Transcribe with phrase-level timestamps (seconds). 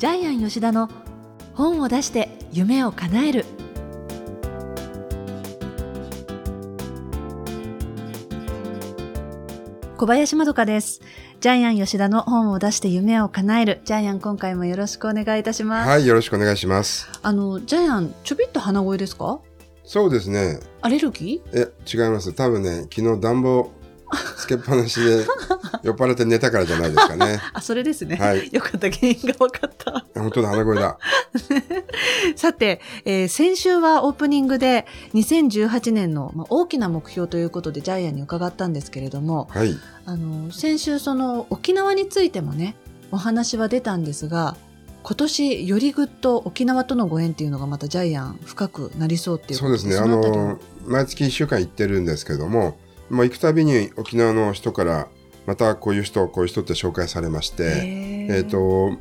[0.00, 0.88] ジャイアン吉田の
[1.54, 3.44] 本を出して夢を叶える
[9.96, 11.00] 小林まどかです
[11.40, 17.08] ジャイアン吉田の本を出して夢を叶えるジャイアン今回もよろしくお願いいたしますはい、よろしくお願いします。
[17.22, 19.40] あのジャイアンちょびっと鼻声ですか？
[19.84, 20.60] そうですね。
[20.82, 21.72] アレルギー？
[21.98, 22.32] え、違います。
[22.32, 23.70] 多分ね、昨日暖房
[24.36, 25.24] つけっぱなしで
[25.82, 27.40] 酔っ払って寝たからじゃないですかね。
[27.52, 30.98] あそれですね、はいよかった原因が分かった本当だ、鼻声だ。
[32.36, 39.76] さて、えー先週はオープニングで2018年の、まあ、大きな目標ということでジャイアンに伺ったんですけれどもはい。
[40.06, 42.74] あの先週その沖縄についてもね
[43.12, 44.56] お話は出たんですが
[45.02, 49.96] 今年よりぐっと沖縄とのご縁っていうのがまたジャイアン深くなりそうっていうそうですね。
[49.96, 52.78] あの、毎月1週間行ってるんですけども、
[53.08, 55.08] まあ、行くたびに沖縄の人から、
[55.50, 57.82] またこういう人、こういう人って紹介されまして、
[58.30, 58.96] えっ、と、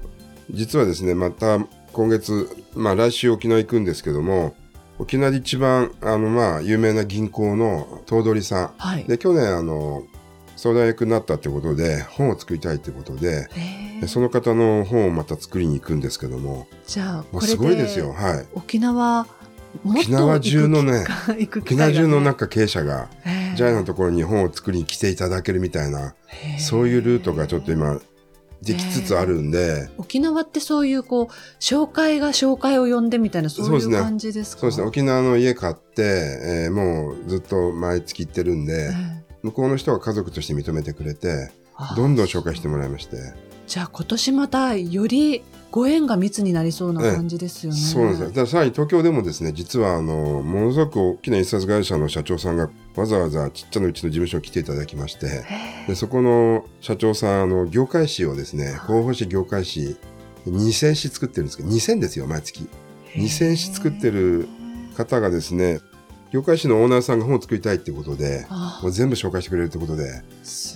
[0.49, 1.59] 実はですね、また
[1.93, 4.55] 今月、まあ来週沖縄行くんですけども、
[4.97, 9.03] 沖縄で一番、あの、まあ、有名な銀行の頭取さん、はい。
[9.03, 10.01] で去年あの
[10.55, 13.47] 相談役になったってことで本を作りたいってことで
[14.07, 16.67] その方の本をまた作りに行くんですけども。
[16.87, 18.11] じゃあこれですごいですよ。
[18.11, 18.47] はい。
[18.55, 19.27] 沖縄
[19.85, 23.07] 沖縄中のね行く機沖縄中のなんか経営者が
[23.59, 26.15] ジャイのところに本を作りに来ていただけるみたいな
[26.59, 27.99] そういうルートがちょっと今
[28.61, 29.89] できつつあるんで。
[29.97, 34.61] 沖縄ってそういうこう紹介が紹介を呼んでみたいなそういう感じですか？
[34.61, 34.87] そうですね。
[34.87, 36.03] 沖縄の家買って、
[36.65, 39.23] えーもうずっと毎月行ってるんでええ。
[39.43, 43.17] 向こうの人が家族として認めてくれてあどんどん紹介してもらいまして。
[43.67, 47.79] じゃあ今年またよりご縁が密になりそうな感じですよね。
[47.79, 48.31] そうですよ。
[48.31, 59.95] たださらに東京でもですね、実はあの、ものすごく大きな印刷会社の社長さんがわざわざちっちゃなうちの事務所に来ていただきまして、へでそこの社長さん、あの、業界誌をですね、広報誌業界誌、
[60.47, 62.67] 2000紙作ってるんですけど、2000ですよ、毎月。
[63.15, 64.47] え2000紙作ってる
[64.95, 65.81] 方がですね、
[66.31, 70.23] 業界誌のオーナーさんが本を作りたいってことで、あもう全部紹介してくれるってことで、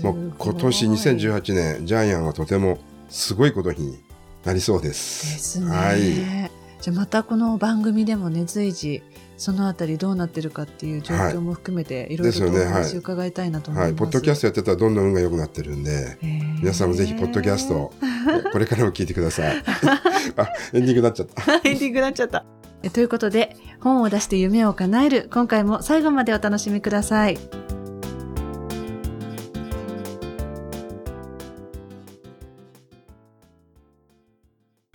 [0.03, 2.79] もう今年2018年、ジャイアンはとても
[3.09, 4.03] すごいことに
[4.45, 4.89] なりそうで。
[4.89, 5.71] ですすね。
[5.71, 6.53] はい。
[6.81, 9.01] じゃあまたこの番組でもね随時
[9.37, 13.91] そのあたりどうなってるかっていう状況も含めていろいろとお話を伺いたいなと思います。
[13.91, 16.17] はい、ポッドキャストやってたらどんどん運が良くなってるんで、
[16.61, 17.93] 皆さんもぜひポッドキャストを
[18.51, 19.63] これからも聞いてください。
[20.35, 21.53] あ、エンディングになっちゃった。
[21.63, 22.45] エンディングになっちゃった。
[22.83, 27.62] えということで本を出して夢を叶える今回も最後までお楽しみください。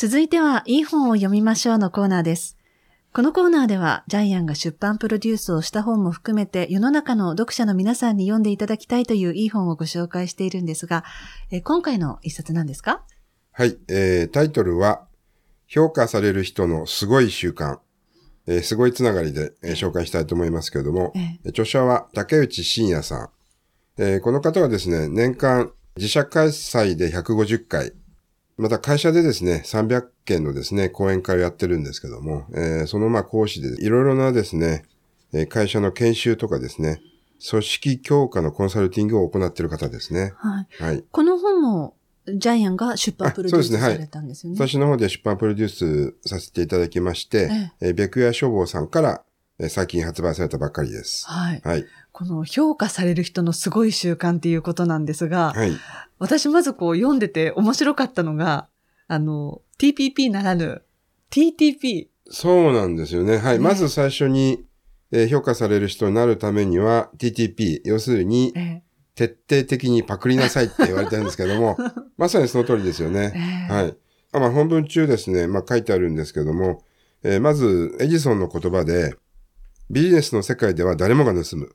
[0.01, 2.57] 続いては、いい本を読みましょうのコーナーです。
[3.13, 11.03] このコーナーでは、ジャイアンが出版プロデュースをした本も含めて、世の中の読者の皆さんに読んでいただきたいといういい本をご紹介しているんですが、
[11.51, 13.03] え今回の一冊何ですか？
[13.51, 15.09] はい、えー、タイトルは、
[15.67, 17.81] 評価される人のすごい習慣。
[18.47, 23.29] えーすごいつながりで、えー紹介したいと思いますけれども、ええ著者は竹内真也さん。
[24.01, 27.95] えーこの方はですね、年間自社開催で150回、
[28.59, 34.85] また会社でですね、300件のですね、講演会をやってるんですけども、えーそのまあ講師でいろいろなですね、
[35.33, 37.01] えー会社の研修とかですね、
[37.51, 40.33] 組織強化のコンサルティングを行っている方ですね。
[40.39, 40.83] はい。
[40.83, 41.05] はい。
[41.11, 41.95] この本も、
[42.27, 44.59] ジャイアンが出版プロデュースされたんですよね。
[44.59, 45.69] 私の方で出版プロデュー
[46.23, 47.49] スさせていただきまして、
[47.81, 49.23] えー白夜消防さんから、
[49.61, 51.27] えー最近発売されたばっかりです。
[51.29, 51.61] はい。
[51.65, 51.85] はい。
[52.13, 55.73] この評価される人のすごい習慣っていうことなんですが、はい。
[56.19, 58.69] 私まずこう読んでて面白かったのが、
[59.07, 60.83] あの、TPP ならぬ
[61.31, 62.09] TTP。
[62.31, 63.39] そうなんですよね。
[63.39, 63.59] はい。
[63.59, 64.65] ねまず最初に、
[65.11, 68.83] えー評価される人になるためには TTP、要するにえ
[69.15, 71.77] 徹底的にパクりなさいって言われてるんですけども、
[72.19, 73.33] まさにその通りですよえね。
[73.35, 73.97] ええはい。
[74.33, 76.85] あまあ、本文中ですね、まあ書いてあるんですけども、
[77.23, 79.15] えーまず、エジソンの言葉で、
[79.91, 81.75] ビジネスの世界では誰もが盗む。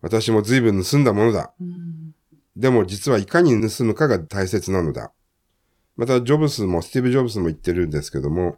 [0.00, 1.52] 私も随分盗んだものだ。
[1.60, 2.07] うん
[2.58, 5.12] でも実はいかに盗むかが大切なのだ。
[5.96, 8.56] また、ジョブスも、スティーブ・ジョブスも言ってるんですけども、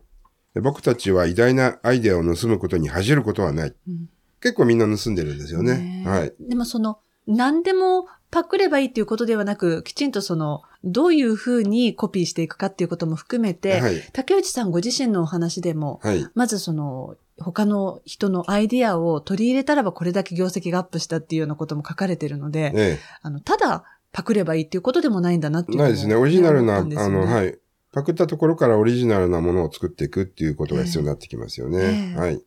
[0.55, 3.75] 僕たちは偉大なアイデアを盗むことに恥じることはない。
[3.89, 4.09] うん
[4.41, 5.77] 結構みんな盗んでるんですよね。
[5.77, 6.33] ねえはい。
[6.41, 14.01] でもその、何でもパクればいいっていうことではなく、きちんとその、どういうふうにコピーしていくかっていうことも含めて、はい。
[14.13, 16.27] 竹内さんご自身のお話でも、はい。
[16.35, 25.73] まずその、他の人のアイディアを取り入れたらばこれだけ業績がアップしたっていうようなことも書かれてるので、えあの、ただパクればいいっていうことでもないんだなってえ。
[25.73, 26.15] いうのもないですね。
[26.15, 27.59] オリジナルな、あの、はい。
[27.93, 32.13] パクったところからオリジナルなものを作っていくっていうことが必要になってきますよね。
[32.15, 32.43] ええはい。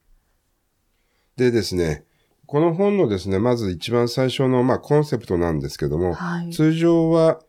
[1.35, 2.05] でですね、
[2.53, 6.51] この本のですね、まず一番最初の、まあ、コンセプトなんですけども、はい。
[6.51, 7.39] 通常は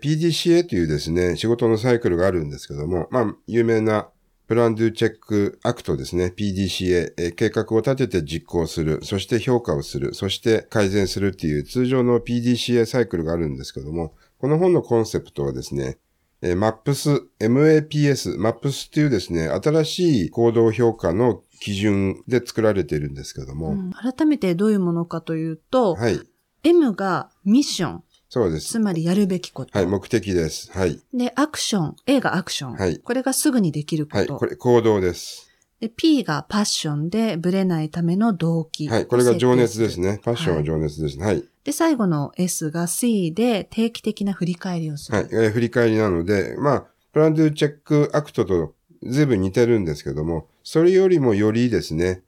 [0.00, 4.08] PDCA というですね、仕事のサイクルがあるんですけども、まあ、有名な
[4.46, 15.98] プランドゥチェックアクトですね、PDCA、えー計画を立てて実行する、そして評価をする、そして改善するっていう通常の PDCA サイクルがあるんですけども、この本のコンセプトはですね、
[16.40, 26.20] えー MAPS、MAPS、MAPS っていうですね、新しい行動評価の基準で作られているんですけども、うん改めてどういうものかというと、はい、
[26.64, 28.78] M がミッション、そうですつ。
[28.80, 29.78] まりやるべきこと。
[29.78, 30.72] はい、目的です。
[30.72, 31.00] はい。
[31.14, 32.72] で、アクション、A がアクション。
[32.74, 34.18] はいこれがすぐにできること。
[34.18, 35.48] はい、これ行動です。
[35.78, 38.88] で、P がパッションで、ブレないための動機。
[38.88, 40.12] はい、これが情熱ですね。
[40.12, 40.20] ね。
[40.24, 41.24] パッションは情熱ですね。
[41.24, 41.44] はい。
[41.62, 45.18] で、最後の S が C で、定期的な振り返りをする。
[45.18, 52.22] はい、えー振り返りなので、まあ、プランドゥチェックアクトと随分似てるんですけども、それよりもよりですね、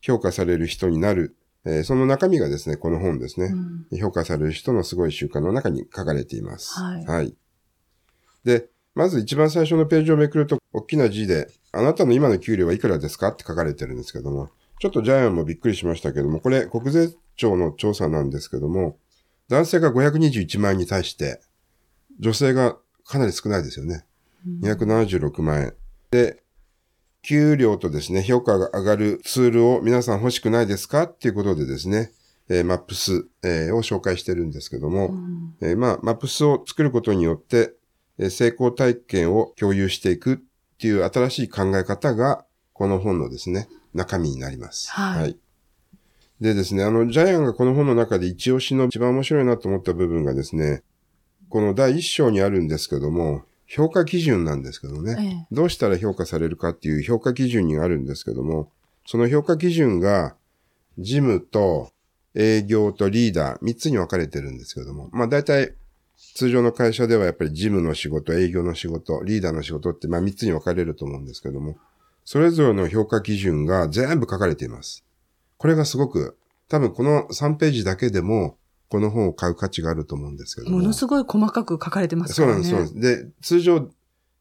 [0.00, 3.46] 評価される人になる、えーその中身がですね、この本ですね。
[3.90, 6.78] うん評価される人のすごい習慣の中に書かれています。
[6.78, 7.34] はい
[8.44, 18.98] で、まず一番最初のページをめくると、大きな字で、あなたの今の給料はいくらですかって書かれてるんですけども、ちょっとジャイアンもびっくりしましたけども、これ国税庁の調査なんですけども、
[19.48, 21.40] 男性が521万円に対して、
[22.18, 24.04] 女性がかなり少ないですよね。
[24.62, 25.74] 276万円。
[26.10, 26.42] で、
[27.22, 32.12] 給料とですね、評価が上がるツールを皆さん欲しくないですかっていうことでですね、
[32.48, 35.54] えーマップス、えーを紹介してるんですけども、うん。
[35.60, 37.74] えーまあ、マップスを作ることによって、
[38.18, 40.36] えー成功体験を共有していくっ
[40.78, 44.90] ていう新しい考え方が、この本のですね、中身になります。
[44.90, 45.38] はい。
[46.40, 50.82] でですね、あの、ジャイアンがこの本の中で一押しの一番面白いなと思った部分がですね、
[51.48, 58.70] この第一章にあるんですけども、評価基準なんですけどね、えどうしたら評価されるかっていう評価基準にあるんですけども、
[59.06, 60.36] その評価基準が、
[60.98, 61.90] 事務と
[62.34, 65.72] 営業とリーダー、3つに分かれてるんですけども、まあ大体、
[66.34, 71.78] 通常の会社ではやっぱり事務の仕事、営業の仕事、リーダーの仕事ってまあ3つに分かれると思うんですけども、
[72.26, 75.02] それぞれの評価基準が全部書かれています。
[75.56, 76.36] これがすごく、
[76.68, 78.58] 多分この3ページだけでも、
[78.92, 80.76] この本を買う価値があると思うんですけども。
[80.76, 82.70] ものすごい細かく書かれてますそうからね。
[82.70, 83.24] なんです、そうなんです。
[83.24, 83.78] で、通常、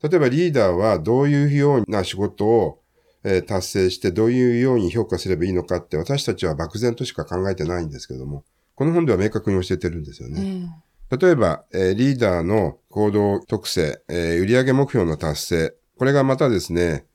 [0.04, 2.82] 例えばリーダーはどういうような仕事を、
[3.24, 8.44] えー達成してどういうように評価すればいいのかって私たちは漠然としか考えてないんですけども、
[8.76, 10.68] この本では明確に教えてるんですよね。
[11.10, 17.06] え例えば、えーリーダーの行動特性、えー売上目標の達成、これがまたですね、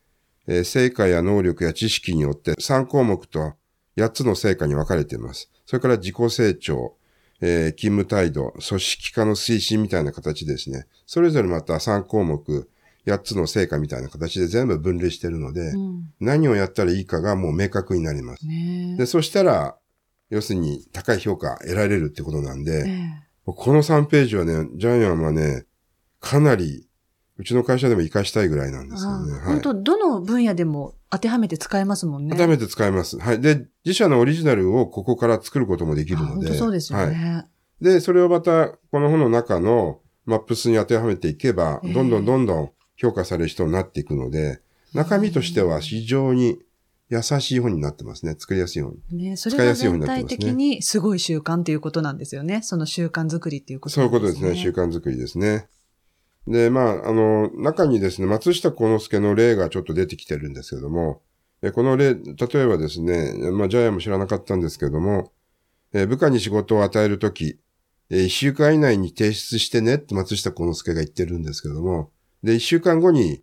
[0.46, 3.52] えー成果や能力や知識によって3項目と
[3.98, 5.50] 8つの成果に分かれています。
[5.66, 6.94] それから自己成長、
[7.40, 10.86] えー勤務態度、組織化の推進みたいな形ですね。
[11.06, 12.68] それぞれまた3項目、
[13.06, 18.46] 8つの成果みたいな形で全部分類してるので、えうん何をやったらいいかがもう明確になります。
[18.96, 19.76] で、そしたら、
[20.30, 25.66] 要するに高い評価得られるってことなんで、ええこの3ページはね、ジャイアンはね、
[26.18, 26.85] かなり、
[27.38, 29.32] うちの会社でも活かしたいぐらいなんですよね。
[29.32, 29.40] はい。
[29.42, 32.36] 本当どの分野でも当てはめて使えますもんね。
[32.36, 33.18] 改めて使えます。
[33.18, 33.40] はい。
[33.40, 36.46] で、自社のオリジナルをここから作ることもできるあので。
[36.46, 37.10] 本当そうですよはい。
[37.10, 37.46] ね。
[37.80, 44.60] で、それをまた、この本の中のマップスに当てはめていけば、ええどんどんどんどん評価される人になっていくので、
[44.94, 46.58] 中身としては非常に
[47.10, 48.34] 優しい本になってますね。
[48.38, 48.96] 作りやすい本。
[49.12, 52.62] ね、それが全体的にすごい習慣っていうことなんですよね。
[52.62, 54.56] その習慣作りっていうことそういうことですね。
[54.56, 55.68] 習慣作りですね。
[56.46, 61.22] で、まあ、あの、中にですね、松下幸之助の例がちょっと出てきてるんですけども、
[61.60, 62.20] でこの例、例
[62.60, 65.32] えばですね、まあ、ジャイアンも知らなかったんですけども、
[65.92, 67.58] えー部下に仕事を与えるとき、
[68.10, 72.10] え1週間以内に提出してねって松下幸之助が言ってるんですけども、
[72.42, 73.42] で、1週間後に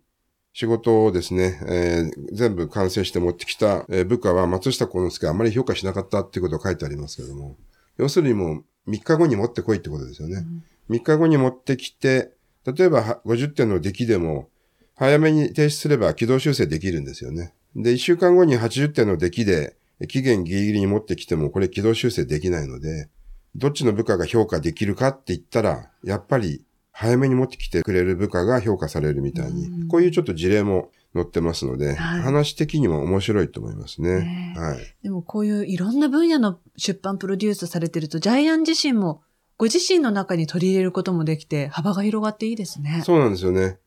[0.52, 7.56] 仕事をですね、えー全部完成して持ってきた、えー部下は松下幸之助があまり評価しなかったっていうことが書いてありますけども、
[7.98, 10.46] 要するにもう3日後に持ってこいってことですよね。
[10.90, 12.33] 3日後に持ってきて、
[12.66, 14.48] 例えばは50点の出来でも、
[14.96, 17.54] 早めに提出すれば軌道修正できるんですよね。
[17.76, 19.76] で、1週間後に80点の出来で、
[20.08, 23.08] 期限ギリギリに持ってきても、これ軌道修正できないので、
[23.56, 34.20] どっちの部下が評価できるかって言ったら、やっぱり早めに持ってきてくれる部下が評価されるみたいに、うんこういうちょっと事例も載ってますので、はい話的にも面白いと思いますね。
[34.20, 34.78] ねえはい。
[35.02, 39.22] でもこういういろんな分野の出版プロデュースされてると、ジャイアン自身も
[39.64, 43.00] ご自身の中に取り入れることもできて、幅が広がっていいですね。
[43.02, 43.78] そうなんですよね。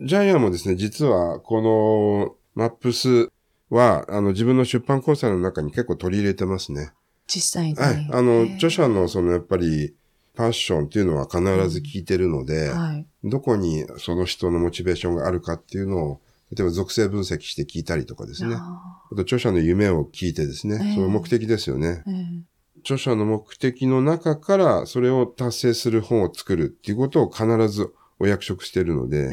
[0.00, 3.32] ジャイアンもですね、実はこのマップス
[3.68, 6.92] は、あの自分の出版コンサルの中に結構取り入れてますね。
[7.26, 7.74] 実際に。
[7.74, 8.08] はい。
[8.12, 9.96] あの、著者のそのやっぱり
[10.36, 11.40] パッションっていうのは必
[11.70, 13.04] ず聞いてるので、はい。
[13.24, 16.20] どこにその人のモチベーションがあるかっていうのを、
[16.52, 18.54] 例えば属性分析して聞いたりとかですね。
[18.54, 22.04] ああと著者の夢を聞いてですね、ええその目的ですよね。
[22.06, 22.55] ーえ
[22.86, 29.28] 著者の目的の中からそれを達成する本を作るっていうことを必ずお約束しているので、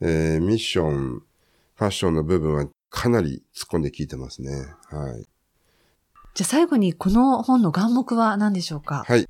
[0.00, 1.22] ええーミッション、
[1.74, 4.50] ファッションの部分はかなり突っ込んで聞いてますね。
[4.90, 5.26] はい。
[6.34, 9.04] じゃあ最後にこの本の眼目は何でしょうか？
[9.06, 9.28] はい。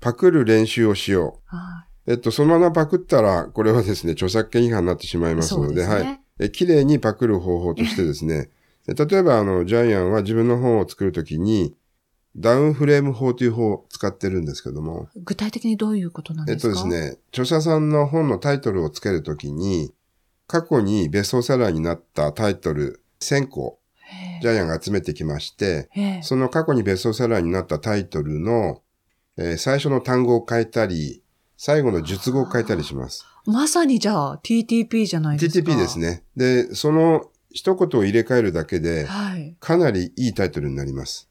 [0.00, 2.12] パクる練習をしよはう。
[2.12, 6.20] えっと、そのままパクったら、これはですね、著作権違反になってしまいますので、ですねはい。
[6.38, 8.50] え、綺麗にパクる方法としてですね、
[8.86, 11.74] え例えば、あの、ジャイアンは自分の本を作るときに、
[12.36, 16.74] ダウンフレーム法という法を使ってるんですけども、い具体的にどういうことなんえっですか？
[16.82, 19.92] とですね、著者さんの本のタイトルをつけるときに、
[20.46, 23.78] 過去にベストセラーになったタイトル1000個、
[24.42, 28.82] ジャイアンが集めてきまして、ええその過去にベストセラーになったタイトルの、
[29.38, 31.22] えー最初の単語を変えたり、
[31.56, 33.24] 最後の述語を変えたりします。
[33.46, 35.70] まさにじゃあ TTP じゃないですか。
[35.70, 35.98] TTP です。
[35.98, 36.22] ね。
[36.36, 39.56] で、その一言を入れ替えるだけで、はい。
[39.58, 41.28] かなりいいタイトルになります。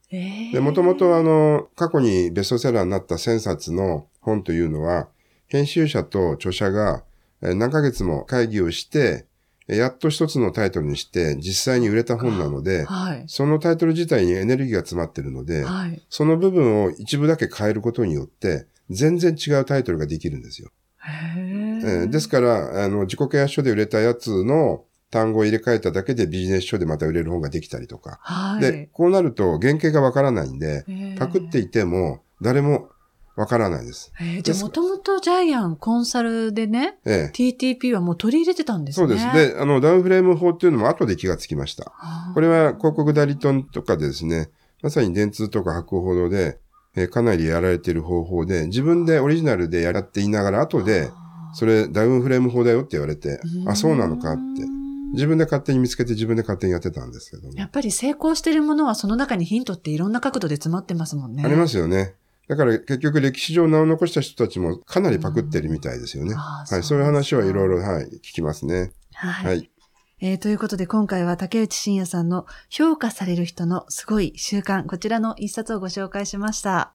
[0.60, 5.08] もともとあの、過去にベストセラーになった1000冊の本というのは、
[5.48, 7.04] 編集者と著者が
[7.42, 9.26] えー何ヶ月も会議をして、
[9.68, 13.24] えーやっと一つのタイトルにして実際に売れた本なので、はい。
[13.28, 16.02] そのタイトル自体にエネルギーが詰まってるので、はい。
[16.10, 20.70] その部分を一部だけ変えることによって、全然違うタイトルができるんですよ。
[21.04, 24.84] えーですから、あの、自己啓発書で売れたやつの
[25.16, 28.20] 単語を入れ替えただけでビジネス書でまた売れる本ができたりとか。
[28.22, 28.62] はい。
[28.62, 30.84] で、こうなると原型がわからないんで、
[31.18, 32.90] パクっていても誰も
[33.38, 34.12] わからないです。
[34.20, 39.08] ええじゃあもともとジャイアンコンサルでね、ええ TTP はもう取り入れてたんですね。
[39.08, 39.54] そうです。
[39.54, 41.86] で、あの、ダウンフレーム法っていうのも後で気がつきました。
[41.86, 44.50] はあこれは広告代理店とかでですね、
[44.84, 46.60] まさに電通とか博報堂で、
[46.98, 51.10] えーかなりやられている方法で、自分でオリジナルでやらって言いながら後で、
[51.56, 54.75] それダウンフレーム法だよって言われて、あ、そうなのかって。
[55.14, 57.54] 自分で勝手に見つけて自分で勝手にやってたんですけども。
[57.56, 61.44] やっぱり成功してるものはその中にヒントっていろんな角度で詰まってますもんね。
[61.46, 62.16] ありますよね。
[62.48, 66.32] だから結局歴史上名を残した人たちもかなりパクってるみたいですよね。
[66.32, 68.92] うんはい、そういう話はいろいろ、はい、聞きますね。
[69.14, 69.46] はい。
[69.46, 69.72] はい。
[70.22, 76.95] えーということで今回は竹内真也さんの評価される人のすごい習慣、こちらの一冊をご紹介しました。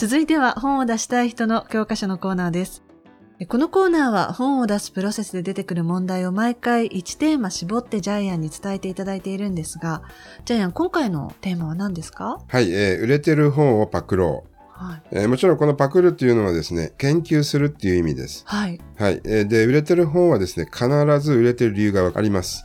[0.00, 2.82] 続いては本を出したい人の教科書のコーナーです。
[3.38, 10.00] えこのコーナーは本を出すプロセスで出てくる問題を毎回1テーマ絞ってジャイアンに伝えていただいているんですが、
[10.46, 12.38] ジャイアン今回のテーマは何ですか？
[12.48, 14.62] はい、えー売れてる本をパクろう。
[14.70, 15.02] はい。
[15.10, 18.44] えーもちろんこのパクるっていうのはですね、研究するっていう意味です。
[18.46, 18.80] はい。
[18.96, 19.20] はい。
[19.26, 20.88] えーで、売れてる本はですね、必
[21.20, 22.64] ず売れてる理由があります。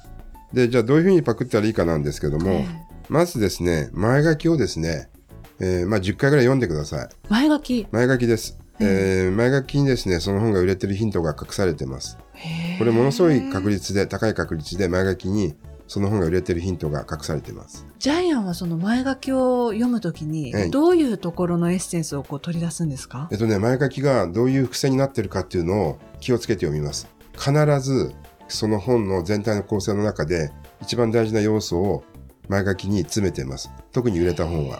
[0.54, 2.66] で、じゃあどういうふうにパクったらいいかなんですけども、え
[3.10, 5.10] まずですね、前書きをですね、
[5.60, 7.08] えーまあ10回ぐらい読んでください。
[7.08, 7.88] ー前書き。
[7.92, 8.58] 前書きです。
[8.80, 12.18] えー前書きにですね、その本が売れてるヒントが隠されてます。
[12.78, 15.56] これものすごい確率で、高い確率で前書きに
[15.88, 17.86] その本が売れてるヒントが隠されてます。
[18.00, 23.30] ジャイアンはその前書きを読むときにはい、どういうところのエッセンスをこう取り出すんですか？
[23.32, 27.08] えっとね、前書きがどういう癖になってるかっていうのを気をつけて読みます。
[27.38, 28.14] 必ず
[28.50, 32.04] その本の全体の構成の中で一番大事な要素を
[32.50, 33.72] 前書きに詰めてます。
[33.94, 34.80] 特に売れた本は。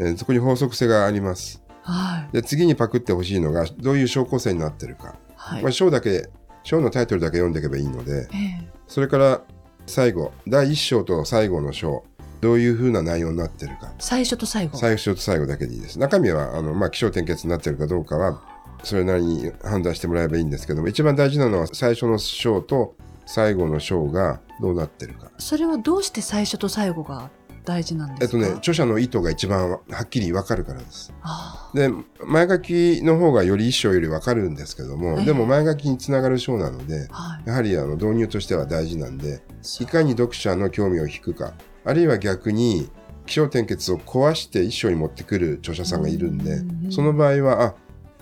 [0.00, 1.62] えーそこに法則性があります。
[1.82, 2.32] はい。
[2.32, 5.16] で、次にパクってほしいのがどういう小構成になってるか。
[5.36, 5.62] はい。
[5.62, 6.28] まあ、章だけ、
[6.62, 9.42] 章のタイトルだけ読んでいけばいいので、ええそれから
[9.86, 12.04] 最後、第1章と最後の章、
[12.40, 13.92] どういう風な内容になってるか。
[13.98, 14.78] 最初と最後。
[14.78, 15.98] 最初と最後だけでいいです。
[15.98, 18.40] 中身は、あの、まあ、気象転結になってるかどうかは、
[18.82, 22.94] それなりに判断してもらえばいいんですけども、一番大事なのは最初の章と
[23.26, 25.30] 最後の章がどうなってるか。
[25.38, 27.30] それはどうして最初と最後が
[27.64, 28.38] 大事なんですか？
[28.38, 31.12] えっとね、著者の意図が一番はっきりわかるからです。
[31.22, 31.90] あで、
[32.24, 35.24] 前書きの方がより一章よりわかるんですけども、ええ。
[35.26, 37.42] でも前書きにつながる章なので、あはい。
[37.46, 39.42] やはりあの導入としては大事なんで、
[39.80, 42.90] いかに読者の興味を引くか、あるいは逆に
[43.26, 47.74] 気象転結を壊して一章に持ってくる著者さんがいるんでうんその場合は、あ、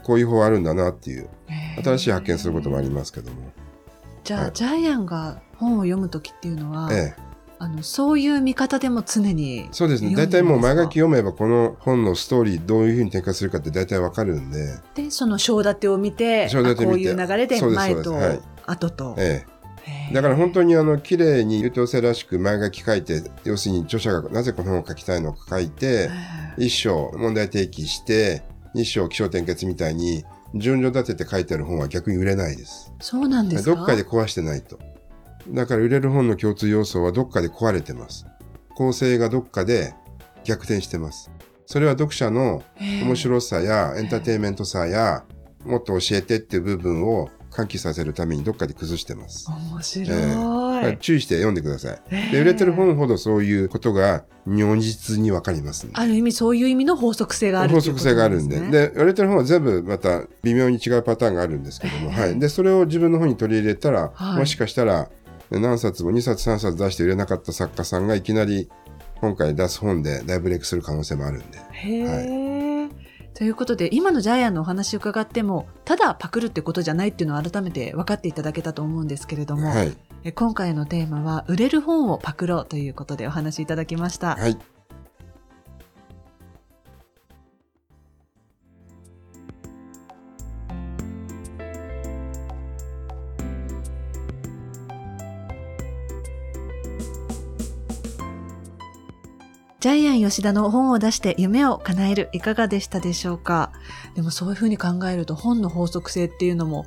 [0.02, 1.28] こういう方あるんだなっていう、
[1.82, 3.50] 新しい発見することもありますけども。
[4.24, 4.50] じゃあ、はい。
[4.52, 7.22] ジャイアンが本を読むときっていうのは、ええ、
[7.60, 9.68] あの、そういう見方でも常に。
[9.72, 10.14] そうですね。
[10.14, 18.16] 大体もう前書き読めば、この本のストーリーどういうふうに展開するかって大体わかるんで、で、その章立てを見て、章立て見てあこういう流れで前と
[18.66, 19.16] 後と。
[19.18, 19.44] え
[20.10, 20.14] え。
[20.14, 26.10] だから本当にあの、綺麗に優等生らしく前書き書いて、要するに著者がなぜこの本を書きたいのか書いて、
[26.58, 28.42] 一章問題提起して、
[28.74, 30.24] 一章気象転結みたいに
[30.54, 32.92] 順序立てて書いてある本は逆に売れないです。
[33.00, 33.74] そうなんですか？
[33.74, 34.78] どっかで壊してないと。
[35.50, 38.26] だから売れる本の共通要素はどっかで壊れてます。
[38.74, 39.94] 構成がどっかで
[40.44, 41.30] 逆転してます。
[41.66, 45.24] それは読者の面白さやエンターテインメントさや
[45.64, 49.50] もっと教えてっていう部分を喚起させるためにどっかで崩してます。
[49.50, 50.08] 面白い。
[50.08, 52.00] だから注意して読んでください。
[52.10, 58.60] えで売れてる本ほどそういうことが如実にわかりますんである意味そういう意味の法則性がある法っていうこと則性があるんで。
[58.60, 62.38] ねで、売れてる本は全部また微妙に違うパターンがあるんですけども、はい。
[62.38, 65.10] で、それを自分の本に取り入れたら、はいもしかしたら、
[65.50, 68.68] 何冊も2冊3冊出して売れなかった作家さんがいきなり
[69.20, 71.58] 今回出す本で大ブレイクする可能性もあるんで。
[71.70, 72.88] へえ、
[73.34, 79.96] ということで今のジャイアンのお話を伺ってもただパクるってことじゃないっていうのを改めて分かっていただけたと思うんですけれども、はい。
[80.24, 84.36] え今回のテーマは売れる本をパクろうということでお話しいただきました。
[84.36, 84.58] はい。
[99.88, 103.72] ジャイアン吉田の本を出して夢を叶えるいかがでしたでしょうか？
[104.14, 106.84] でもそういうふうに考えると本の法則性っていうのも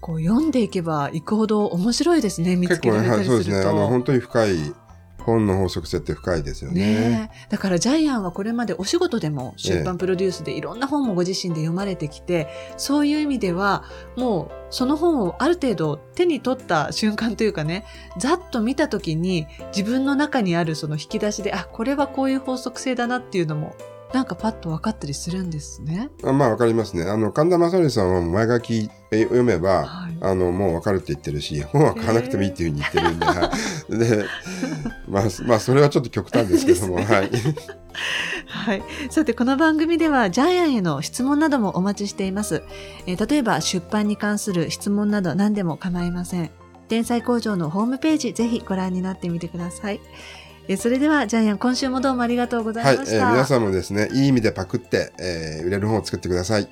[0.00, 3.44] こう読んでいけばいくほど面白いですね見つ結構ね、けられはい、たりすると。
[3.44, 3.70] そうですね。
[3.70, 4.56] あの、本当に深い、
[5.28, 7.30] 本の法則性って深いですよね。
[7.50, 13.84] だからジャイアンはこれまでお仕事でも出版プロデュースでいろんな本もご自身で読まれてきて、そういう意味では
[14.16, 17.84] もうその本をある程度手に取った瞬間というかね
[18.18, 23.74] ざっと見た時に自分の中にあるその引き出しであこれはこういう法則性だなっていうのも
[24.12, 26.10] なんかパッと分かったりするんですね。
[26.24, 27.04] あまあ、わかりますね。
[27.04, 33.52] あの、神田正則さんは前書きえ読めば、はいあの、もうわかるって言ってるし、本は買わなくてもいいっていうふうに言ってるんで、は
[33.88, 34.24] いで、
[35.08, 37.30] まあ、まあ、それはちょっと極端ですけども、 はい。
[38.46, 38.82] はい。
[39.10, 42.62] さて、この番組ではジャイアンへの質問などもお待ちしています。
[43.06, 46.50] えー例えば、出版に関する質問など何でも構いません。
[46.88, 50.00] 天才工場のホームページ、ぜひご覧になってみてください。
[50.68, 53.16] えそれでは、ジャイアン、今週もどうもありがとうござはい、ました。
[53.16, 56.68] えー皆さんもですね、いい意味でパクって、えー売れる本を作ってください。